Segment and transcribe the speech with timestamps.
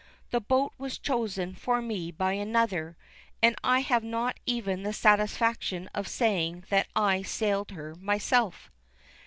[0.31, 2.97] The boat was chosen for me by another,
[3.43, 8.71] and I have not even the satisfaction of saying that I sailed her myself."